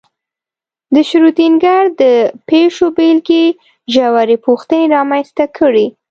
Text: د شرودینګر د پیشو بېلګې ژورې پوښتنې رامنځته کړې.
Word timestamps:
د 0.93 0.95
شرودینګر 1.09 1.83
د 2.01 2.03
پیشو 2.47 2.87
بېلګې 2.97 3.45
ژورې 3.93 4.37
پوښتنې 4.45 4.85
رامنځته 4.95 5.45
کړې. 5.57 5.87